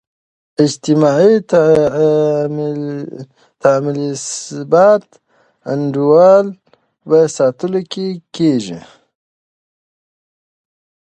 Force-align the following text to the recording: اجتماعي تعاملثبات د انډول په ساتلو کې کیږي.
اجتماعي 0.65 1.35
تعاملثبات 3.61 5.03
د 5.15 5.17
انډول 5.71 6.45
په 7.07 7.17
ساتلو 7.37 7.81
کې 7.91 8.07
کیږي. 8.35 8.79